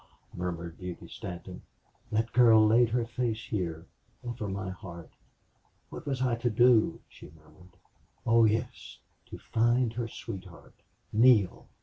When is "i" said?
6.23-6.33